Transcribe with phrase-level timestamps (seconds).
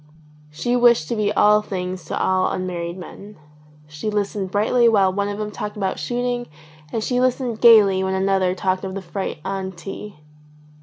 [0.49, 3.37] She wished to be all things to all unmarried men.
[3.85, 6.47] She listened brightly while one of them talked of shooting
[6.91, 10.17] and she listened gaily when another talked of the freight on tea.